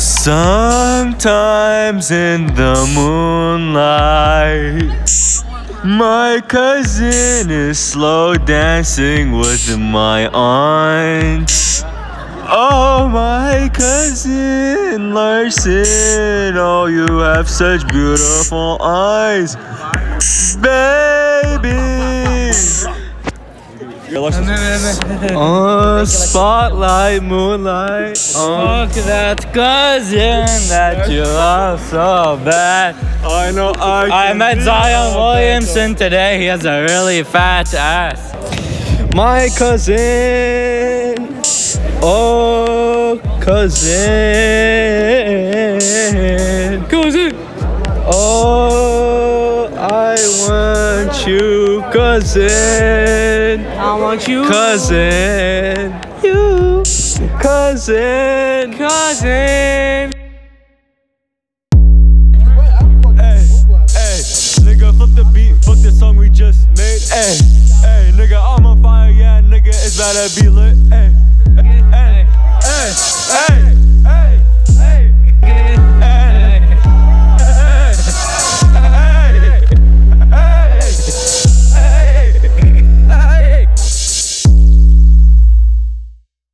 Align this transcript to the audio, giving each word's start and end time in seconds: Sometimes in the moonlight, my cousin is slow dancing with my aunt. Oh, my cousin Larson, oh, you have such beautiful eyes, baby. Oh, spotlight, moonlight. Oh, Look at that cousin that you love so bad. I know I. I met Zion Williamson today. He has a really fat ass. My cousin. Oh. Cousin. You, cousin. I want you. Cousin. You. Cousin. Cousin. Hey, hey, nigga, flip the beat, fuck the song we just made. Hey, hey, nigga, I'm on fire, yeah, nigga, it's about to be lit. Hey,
Sometimes 0.00 1.20
in 2.10 2.46
the 2.54 2.90
moonlight, 2.94 4.80
my 5.84 6.40
cousin 6.48 7.50
is 7.50 7.78
slow 7.78 8.34
dancing 8.34 9.32
with 9.32 9.76
my 9.78 10.26
aunt. 10.28 11.52
Oh, 12.48 13.10
my 13.12 13.68
cousin 13.74 15.12
Larson, 15.12 16.56
oh, 16.56 16.86
you 16.86 17.18
have 17.18 17.46
such 17.46 17.86
beautiful 17.88 18.78
eyes, 18.80 19.54
baby. 20.56 21.19
Oh, 25.32 26.04
spotlight, 26.06 27.22
moonlight. 27.22 28.18
Oh, 28.34 28.86
Look 28.86 28.96
at 28.96 29.04
that 29.06 29.52
cousin 29.54 30.46
that 30.68 31.08
you 31.10 31.22
love 31.22 31.80
so 31.80 32.40
bad. 32.44 32.96
I 33.24 33.50
know 33.52 33.72
I. 33.76 34.30
I 34.30 34.32
met 34.34 34.58
Zion 34.60 35.14
Williamson 35.16 35.94
today. 35.94 36.38
He 36.40 36.46
has 36.46 36.64
a 36.64 36.82
really 36.82 37.22
fat 37.22 37.72
ass. 37.74 38.34
My 39.14 39.48
cousin. 39.56 39.96
Oh. 42.02 43.20
Cousin. 43.40 44.00
You, 51.26 51.82
cousin. 51.92 53.66
I 53.66 53.94
want 53.98 54.26
you. 54.28 54.44
Cousin. 54.44 55.92
You. 56.22 56.82
Cousin. 57.40 58.74
Cousin. 58.76 60.12
Hey, 63.16 63.46
hey, 63.96 64.20
nigga, 64.64 64.96
flip 64.96 65.10
the 65.14 65.30
beat, 65.34 65.54
fuck 65.64 65.78
the 65.78 65.90
song 65.90 66.16
we 66.16 66.30
just 66.30 66.68
made. 66.78 67.00
Hey, 67.10 67.36
hey, 67.82 68.12
nigga, 68.14 68.38
I'm 68.40 68.64
on 68.66 68.82
fire, 68.82 69.10
yeah, 69.10 69.40
nigga, 69.40 69.68
it's 69.68 69.96
about 69.96 70.14
to 70.14 70.40
be 70.40 70.48
lit. 70.48 70.76
Hey, 70.88 71.14